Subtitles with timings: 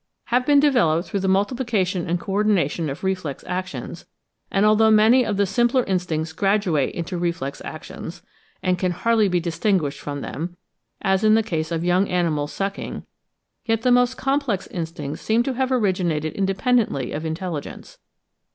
[0.25, 4.07] have been developed through the multiplication and co ordination of reflex actions,
[4.49, 8.23] and although many of the simpler instincts graduate into reflex actions,
[8.63, 10.57] and can hardly be distinguished from them,
[11.03, 13.05] as in the case of young animals sucking,
[13.65, 17.99] yet the more complex instincts seem to have originated independently of intelligence.